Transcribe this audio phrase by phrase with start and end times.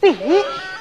[0.00, 0.71] 第一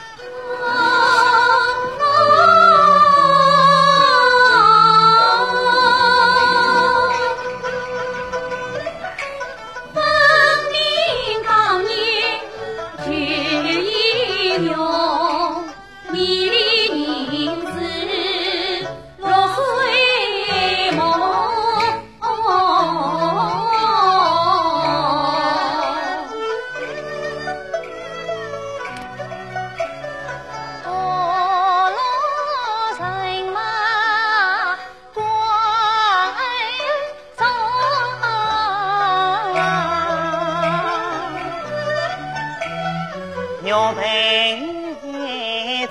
[43.72, 44.60] 若被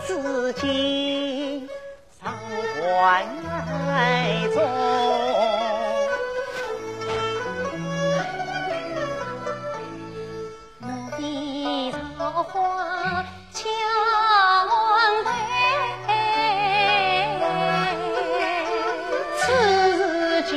[0.07, 1.67] 知己
[2.23, 2.31] 上
[2.95, 3.25] 怀
[4.53, 4.61] 中
[10.83, 10.85] 我
[11.17, 11.19] 的
[12.19, 12.53] 桃花
[19.39, 20.53] 此情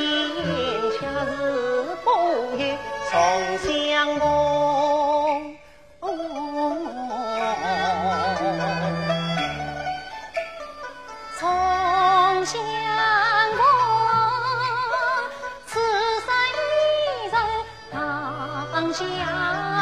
[0.99, 2.09] 恰似故
[2.57, 2.61] 友
[3.09, 3.13] 重
[3.59, 4.19] 相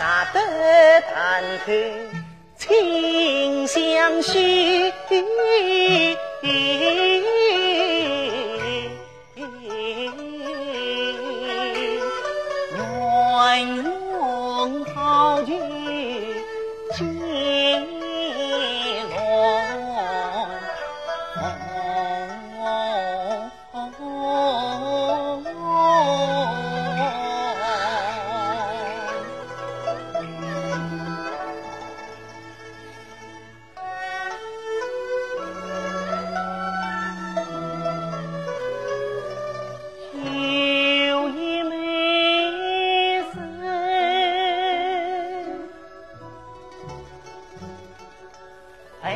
[0.00, 0.40] 杀得
[1.12, 1.72] 弹途
[2.56, 4.90] 清香许。
[12.76, 15.52] 圆圆好聚。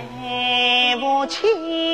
[0.02, 1.93] 对不起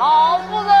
[0.00, 0.79] 老夫人。